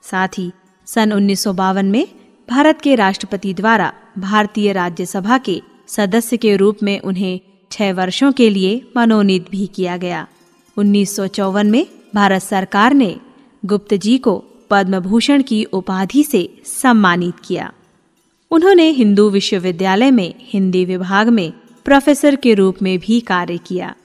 [0.04, 0.52] साथ ही,
[0.86, 2.08] सन उन्नीस सौ बावन में
[2.50, 7.40] भारत के राष्ट्रपति द्वारा भारतीय राज्यसभा के सदस्य के रूप में उन्हें
[7.72, 10.28] छह वर्षों के लिए मनोनीत भी किया गया।
[10.78, 13.20] उन्नीस सौ चौवन में भारत सरकार ने
[13.66, 17.74] गुप्त जी को पद्म भूषण की उपाधि से सम्मानित किया।
[18.52, 21.54] उन्होंने हिंदू विश्वविद्यालय में हिंदी विभाग में
[21.86, 23.96] प्रोफेसर के रूप में भी कार्य किया।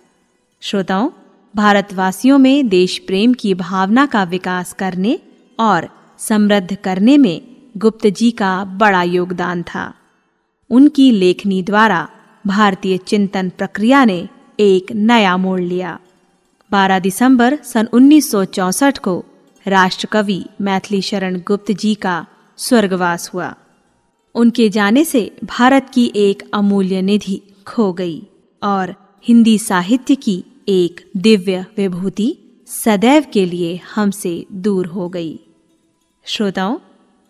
[0.60, 1.10] श्रोताओं
[1.56, 5.18] भारतवासियों में देश प्रेम की भावना का विकास करने
[5.60, 5.88] और
[6.18, 7.42] समृद्ध करने में
[7.76, 9.94] गुप्त जी का बड़ा योगदान था।
[10.70, 12.08] उनकी लेखनी द्वारा
[12.46, 14.28] भारतीय चिंतन प्रक्रिया ने
[14.60, 15.98] एक नया मोड़ लिया।
[16.70, 19.24] 12 दिसंबर सन 1964 को
[19.66, 22.26] राष्ट्रकवि मैथिली शरण गुप्त जी का
[22.56, 23.54] स्वर्गवास हुआ।
[24.34, 28.26] उनके जाने से भारत की एक अमूल्य निधि खो गई
[28.62, 28.94] और
[29.24, 32.36] हिंदी साहित्य की एक दिव्य विभूति
[32.66, 35.40] सदैव के लिए हमसे दूर हो गई।
[36.24, 36.78] श्रोताओं,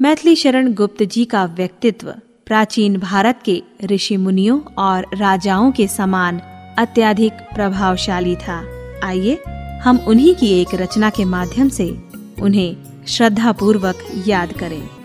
[0.01, 2.15] मैथिली शरण गुप्त जी का व्यक्तित्व
[2.47, 6.39] प्राचीन भारत के ऋषि मुनियों और राजाओं के समान
[6.79, 8.67] अत्यधिक प्रभावशाली था।
[9.05, 9.39] आइए,
[9.83, 11.99] हम उन्हीं की एक रचना के माध्यम से
[12.43, 12.77] उन्हें
[13.09, 15.02] श्रद्धा पूर्वक याद करें।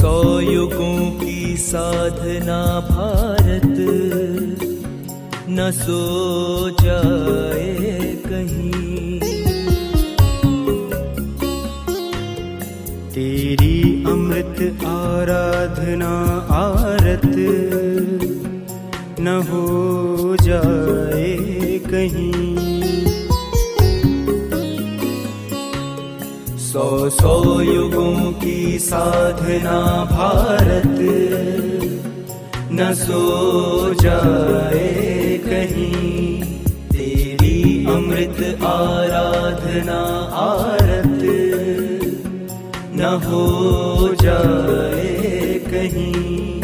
[0.00, 3.78] सौ युगों की साधना भारत।
[5.48, 6.00] न सो
[6.70, 9.20] जाए कहीं।
[13.10, 16.12] तेरी अमृत आराधना
[16.50, 17.36] आरत।
[19.20, 21.36] न हो जाए
[21.78, 22.53] कहीं।
[26.74, 30.98] सौ सौ युगों की साधना भारत।
[32.72, 36.42] न सो जाए कहीं,
[36.88, 40.00] तेरी अमृत आराधना
[40.34, 41.20] आरत।
[42.96, 46.62] न हो जाए कहीं।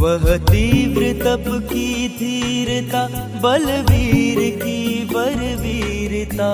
[0.00, 6.50] वह तीव्र तप की धीरता बलवीर की बलवीरता।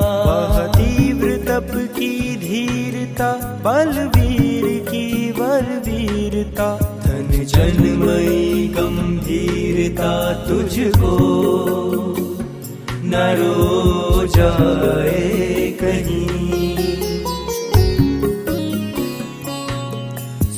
[0.66, 3.32] तीव्र तप की धीरता
[3.64, 11.18] बलवीर की बलवीरता। धन जनमयी गंभीरता तुझको।
[13.04, 16.28] न रो जाए कहीं।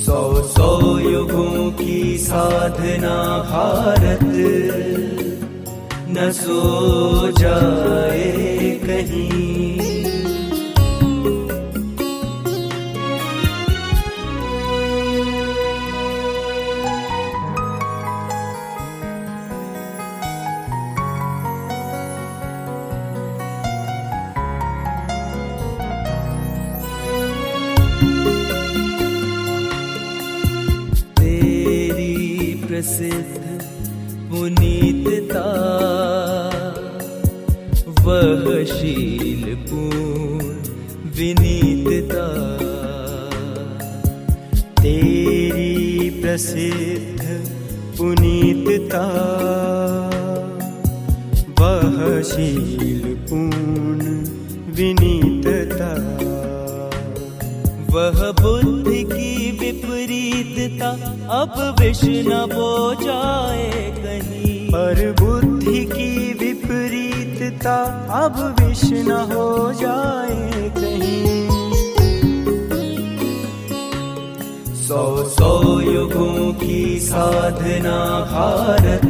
[0.05, 4.90] सौ सौ युगों की साधना भारत।
[6.21, 9.80] न सो जाए कहीं।
[38.11, 40.47] वह शील पूर्ण
[41.11, 42.27] विनीतता।
[44.83, 47.51] तेरी प्रसिद्ध
[47.99, 49.05] पुनीतता।
[51.61, 54.25] वह शील पूर्ण
[54.75, 55.95] विनीतता।
[57.91, 60.89] वह बुद्धि की विपरीतता,
[61.31, 66.33] अब विष न बो जाए कहीं। पर बुद्धि की
[67.61, 71.49] विपरीतता अब विष न हो जाए कहीं।
[74.77, 77.99] सौ सौ युगों की साधना
[78.33, 79.07] भारत,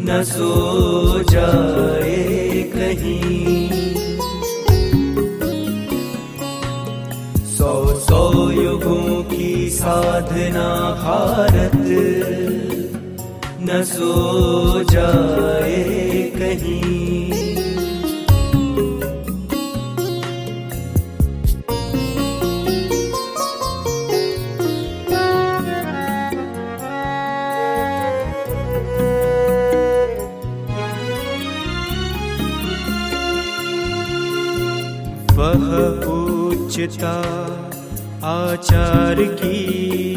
[0.00, 3.70] न सो जाए कहीं।
[7.56, 10.68] सौ सौ युगों की साधना
[11.02, 11.76] भारत
[13.70, 15.74] सो जाए
[16.36, 16.78] कहीं।
[35.36, 35.68] वह
[36.04, 37.14] पूछता
[38.24, 40.09] आचार की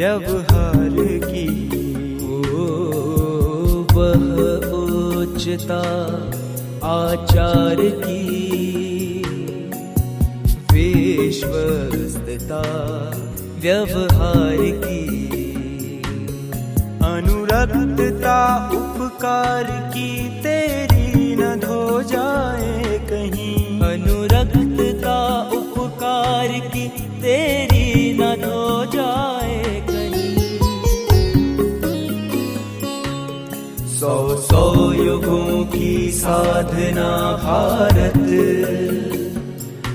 [0.00, 1.68] व्यवहार की।
[2.24, 2.42] ओ
[3.92, 4.24] वह
[4.72, 5.80] उच्चता
[6.84, 8.20] आचार की।
[10.72, 12.62] विश्वस्तता
[13.58, 15.20] व्यवहार की।
[17.02, 19.79] अनुरक्तता उपकार
[35.80, 38.12] की साधना भारत।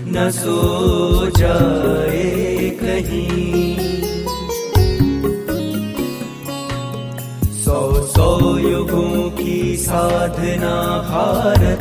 [0.08, 3.78] न सो जाए कहीं।
[7.54, 11.80] सौ सौ युगों की साधना भारत।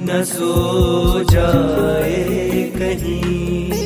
[0.00, 3.77] न सो जाए कहीं।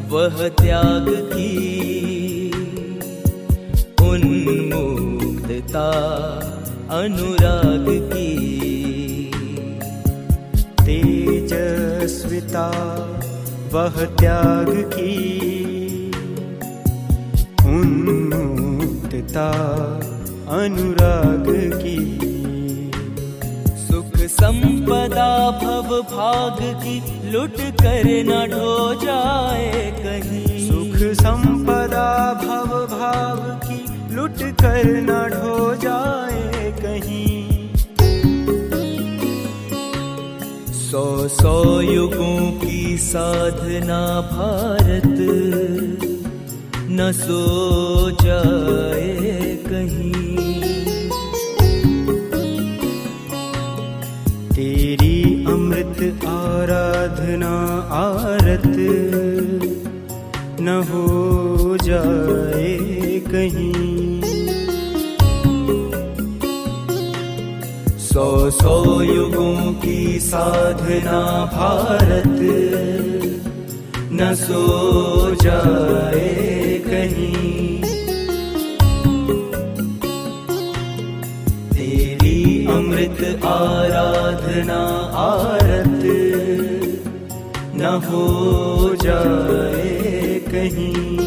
[0.09, 1.57] वह त्याग की
[4.01, 5.91] उन्मुक्तता,
[6.91, 8.53] अनुराग की।
[10.81, 12.69] तेजस्विता,
[13.73, 15.37] वह त्याग की।
[17.61, 19.51] उन्मुक्तता,
[20.49, 21.45] अनुराग
[21.83, 22.19] की।
[23.77, 33.41] सुख संपदा, भव भाग की। लुट कर न ढो जाए कहीं। सुख संपदा भव भाव
[33.65, 37.69] की लुट कर न ढो जाए कहीं।
[40.79, 43.99] सौ सौ युगों की साधना
[44.31, 45.17] भारत
[46.89, 47.43] न सो
[48.23, 50.26] जाए कहीं।
[55.97, 57.53] अमृत आराधना,
[57.91, 58.73] आरत।
[60.61, 62.77] न हो जाए
[63.27, 64.21] कहीं।
[67.97, 72.39] सौ सौ युगों की साधना भारत।
[74.11, 77.76] न सो जाए कहीं।
[82.77, 86.03] अमृत आराधना, आरत।
[87.75, 91.17] न हो जाए कहीं।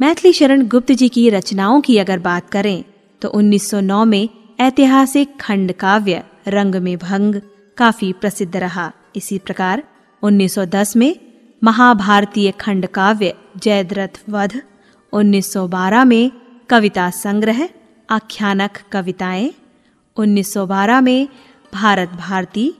[0.00, 2.84] मैथिली शरण गुप्त जी की रचनाओं की अगर बात करें
[3.22, 4.28] तो 1909 में
[4.60, 7.40] ऐतिहासिक खंड काव्य रंग में भंग
[7.76, 9.82] काफ़ी प्रसिद्ध रहा। इसी प्रकार
[10.22, 11.14] 1910 में
[11.62, 14.60] महाभारतीय खंड काव्य जयद्रथ वध
[15.12, 16.30] 1912 में
[16.68, 17.68] कविता संग्रह,
[18.10, 19.50] आख्यानक कविताएँ
[20.16, 21.28] 1912 में
[21.74, 22.72] भारत भारती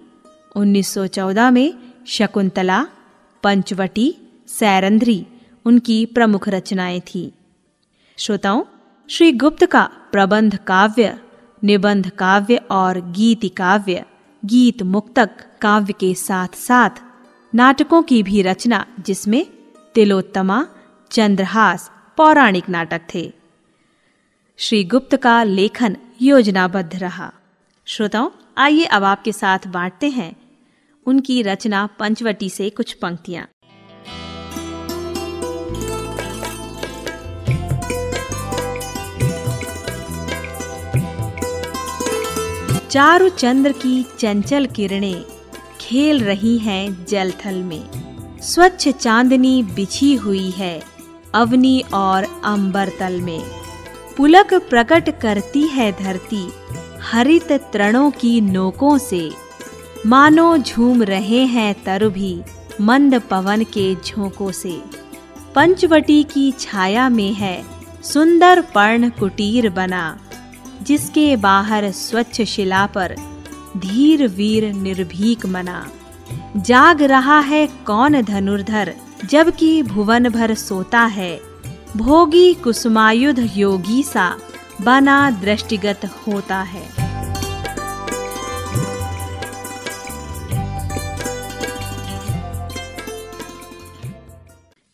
[0.56, 1.74] 1914 में
[2.06, 2.86] शकुंतला,
[3.42, 4.16] पंचवटी,
[4.48, 5.26] सैरंध्री
[5.64, 7.32] उनकी प्रमुख रचनाएँ थी।
[8.16, 8.62] श्रोताओं,
[9.08, 11.20] श्री गुप्त का प्रबंध काव्य,
[11.64, 14.04] निबंध काव्य और गीति काव्य,
[14.44, 15.30] गीत मुक्तक
[15.60, 16.90] काव्य के साथ साथ
[17.54, 19.46] नाटकों की भी रचना, जिसमें
[19.94, 20.66] तिलोत्तमा,
[21.10, 23.32] चंद्रहास पौराणिक नाटक थे।
[24.56, 27.32] श्री गुप्त का लेखन योजनाबद्ध रहा।
[27.84, 30.39] श्रोताओं, आइए अब आपके साथ बांटते हैं
[31.06, 33.46] उनकी रचना पंचवटी से कुछ पंक्तियाँ।
[42.90, 45.24] चारु चंद्र की चंचल किरणें
[45.80, 47.90] खेल रही हैं जलथल में।
[48.42, 50.82] स्वच्छ चांदनी बिछी हुई है
[51.34, 53.42] अवनी और अंबर तल में।
[54.16, 56.52] पुलक प्रकट करती है धरती,
[57.00, 59.49] हरित तृणों की नोकों से।
[60.06, 62.40] मानो झूम रहे हैं तरु भी
[62.80, 64.82] मंद पवन के झोंकों से।
[65.54, 67.62] पंचवटी की छाया में है
[68.02, 70.18] सुंदर पर्ण कुटीर बना,
[70.82, 73.14] जिसके बाहर स्वच्छ शिला पर
[73.76, 75.86] धीर वीर निर्भीक मना।
[76.56, 78.92] जाग रहा है कौन धनुर्धर,
[79.24, 81.40] जबकि भुवन भर सोता है।
[81.96, 84.36] भोगी कुसुमायुध योगी सा
[84.82, 86.99] बना दृष्टिगत होता है।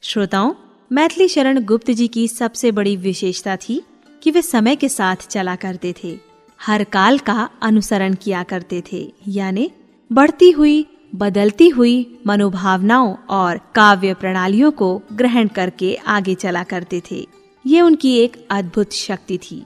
[0.08, 0.54] श्रोताओं,
[0.92, 3.82] मैथिली शरण गुप्त जी की सबसे बड़ी विशेषता थी
[4.22, 6.18] कि वे समय के साथ चला करते थे।
[6.60, 9.70] हर काल का अनुसरण किया करते थे, यानी
[10.12, 17.26] बढ़ती हुई, बदलती हुई मनोभावनाओं और काव्य प्रणालियों को ग्रहण करके आगे चला करते थे।
[17.66, 19.64] ये उनकी एक अद्भुत शक्ति थी।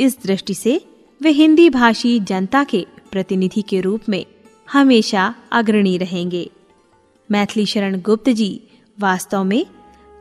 [0.00, 0.80] इस दृष्टि से
[1.22, 4.26] वे हिंदी भाषी जनता के प्रतिनिधि के रूप में
[4.72, 6.50] हमेशा अग्रणी रहेंगे।
[7.30, 8.62] मैथिली शरण गुप्त जी
[9.02, 9.66] वास्तव में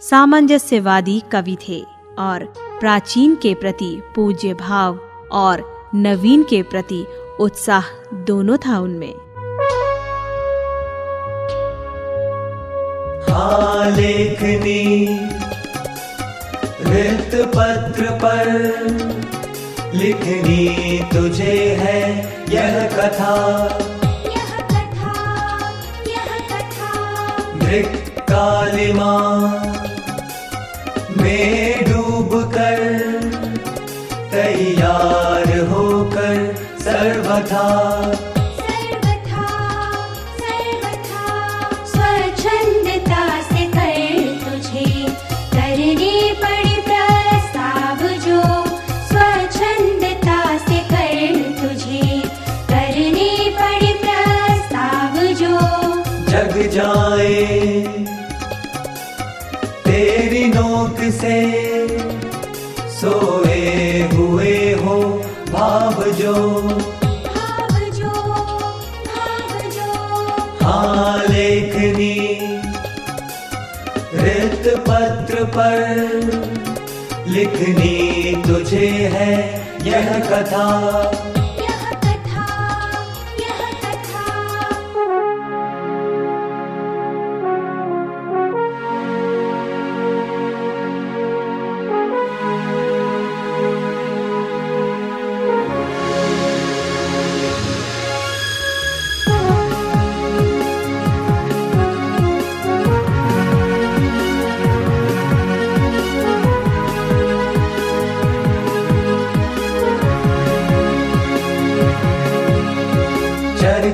[0.02, 1.86] सामंजस्यवादी कवि थे
[2.20, 2.44] और
[2.80, 5.00] प्राचीन के प्रति पूज्य भाव
[5.32, 7.06] और नवीन के प्रति
[7.40, 9.16] उत्साह दोनों था उनमें।
[13.96, 15.08] लेखनी
[17.46, 18.48] पत्र पर
[19.94, 22.02] लिखनी तुझे है
[22.50, 23.68] यह कथा।
[24.26, 25.14] यह कथा
[26.08, 29.14] यह कथा। कालिमा
[31.22, 32.80] में डूब कर
[34.34, 36.38] तैयार होकर
[36.84, 37.68] सर्वथा
[75.58, 79.36] पर लिखनी तुझे है
[79.84, 81.31] यह कथा।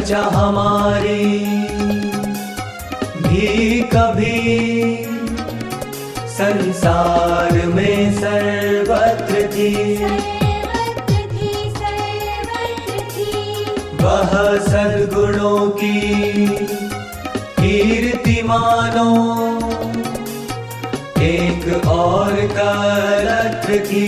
[0.07, 1.23] चर्चा हमारी
[3.23, 5.05] भी कभी
[6.35, 9.73] संसार में सर्वत्र थी।
[14.01, 14.31] वह
[14.67, 15.99] सद्गुणों की
[17.59, 19.17] कीर्तिमानों
[21.23, 24.07] एक और कलत्र की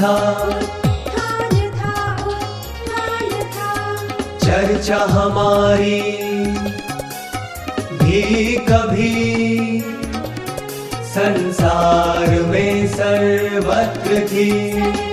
[0.00, 0.16] था।
[4.44, 6.00] चर्चा हमारी
[8.02, 9.80] भी कभी
[11.14, 15.09] संसार में सर्वत्र थी।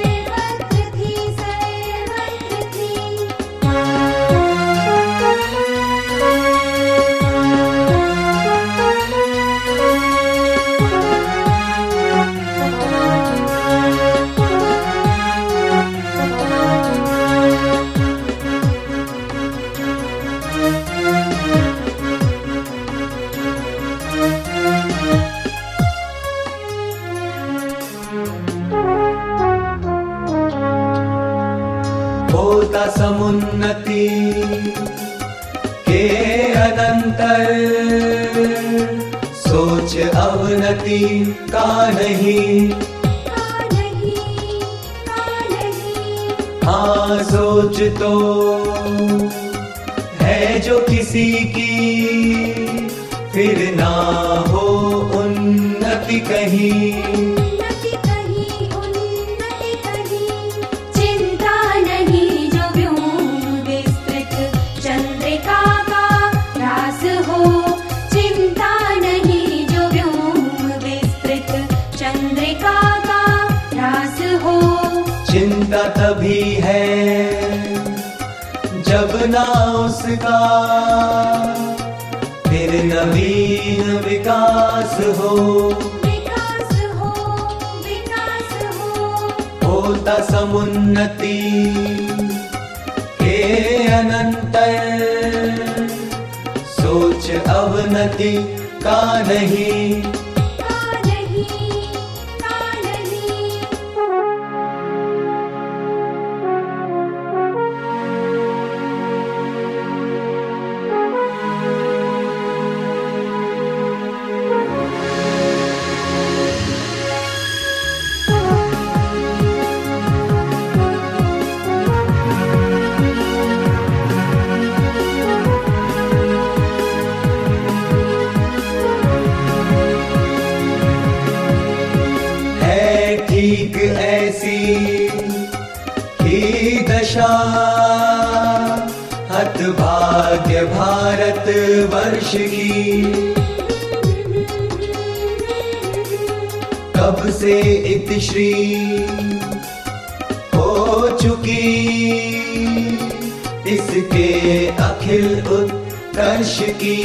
[156.77, 156.95] की।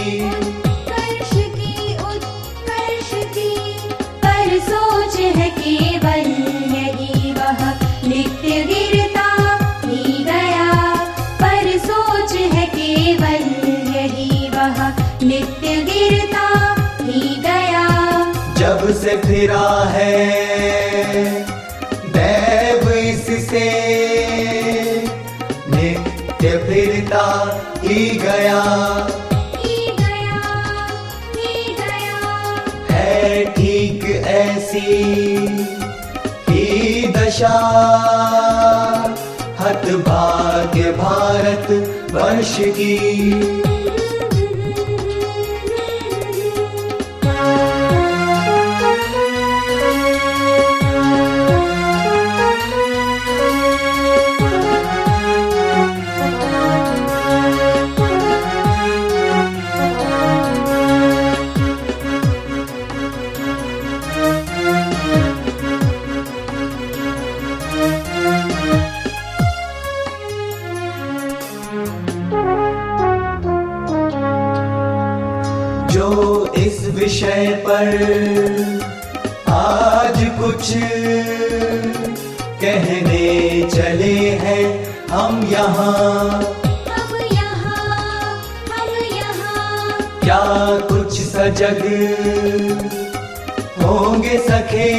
[0.89, 3.51] कर्ष की उत्कर्ष की
[4.25, 6.27] पर सोच है केवल
[6.75, 7.63] यही वह।
[8.09, 9.29] नित्य गिरता
[9.85, 10.69] ही गया
[11.43, 13.45] पर सोच है केवल
[13.97, 14.81] यही वह।
[15.23, 16.47] नित्य गिरता
[17.03, 17.87] ही गया
[18.59, 20.15] जब से फिरा है
[22.17, 23.69] दैव इससे
[25.69, 27.27] नित्य फिरता
[27.85, 28.61] ही गया।
[42.13, 43.72] वर्ष। की
[76.03, 77.89] जो इस विषय पर।
[79.51, 80.73] आज कुछ
[82.63, 83.27] कहने
[83.75, 84.65] चले हैं
[85.11, 86.43] हम यहाँ।
[86.89, 87.77] हम यहाँ
[88.71, 90.43] हम यहाँ। क्या
[90.89, 91.87] कुछ सजग
[93.85, 94.91] होंगे सखे?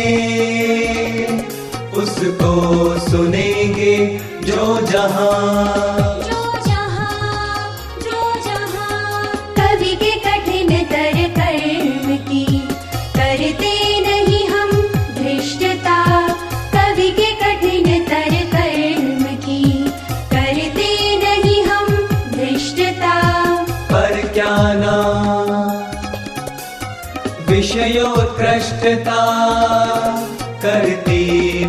[1.97, 2.54] उसको
[3.12, 3.95] सुनेंगे
[4.43, 6.12] जो जहाँ।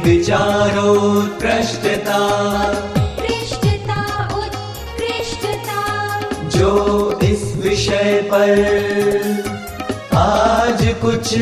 [0.04, 2.20] विचारोत्कृष्टता
[6.56, 6.72] जो
[7.22, 8.50] इस विषय पर
[10.16, 11.34] आज कुछ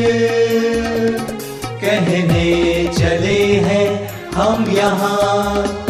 [1.83, 2.47] कहने
[2.97, 3.87] चले हैं
[4.35, 5.82] हम यहाँ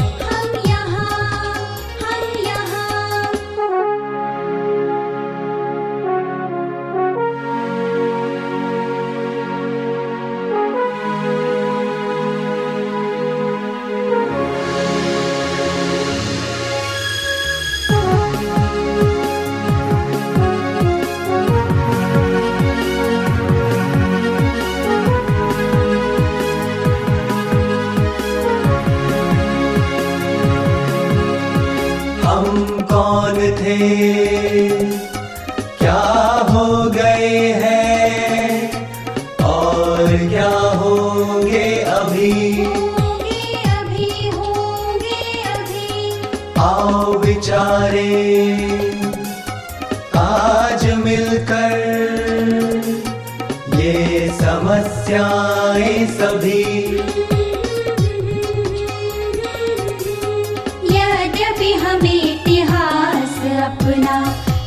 [33.84, 34.33] कौन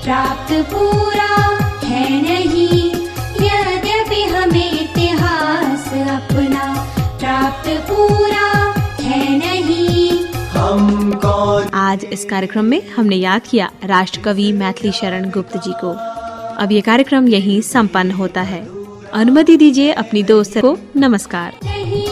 [0.06, 1.30] प्राप्त पूरा
[1.84, 2.90] है नहीं।
[3.46, 6.64] यद्यपि हमें इतिहास अपना
[7.18, 8.44] प्राप्त पूरा
[9.00, 11.68] है नहीं। हम कौन?
[11.74, 15.90] आज इस कार्यक्रम में हमने याद किया राष्ट्रकवि मैथिली शरण गुप्त जी को।
[16.62, 18.62] अब ये कार्यक्रम यहीं संपन्न होता है।
[19.14, 22.06] अनुमति दीजिए अपनी दोस्त को नमस्कार। नहीं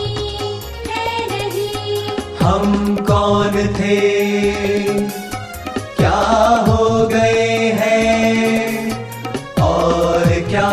[0.91, 2.09] नहीं
[2.41, 4.01] हम कौन थे?
[5.95, 6.21] क्या
[6.69, 7.44] हो गए?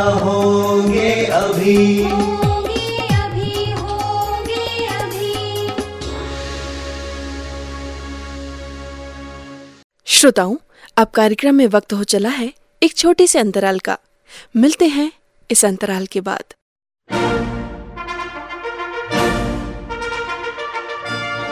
[0.02, 5.34] होंगे अभी। होंगे अभी होंगे अभी
[10.08, 10.56] श्रोताओं
[10.97, 13.97] अब कार्यक्रम में वक्त हो चला है एक छोटे से अंतराल का।
[14.56, 15.12] मिलते हैं
[15.49, 16.54] इस अंतराल के बाद।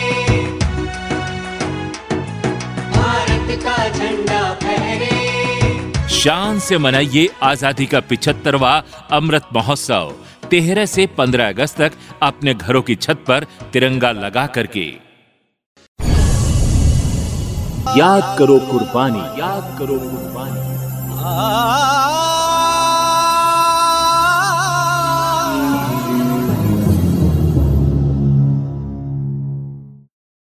[2.91, 10.13] भारत का झंडा फहरे। शान से मनाइए आज़ादी का पिछहत्तरवा अमृत महोत्सव।
[10.51, 11.91] तेरह से 15 अगस्त तक
[12.21, 15.05] अपने घरों की छत पर तिरंगा लगा करके।
[17.97, 20.74] याद करो कुर्बानी। याद करो कुर्बानी।
[21.27, 22.34] आ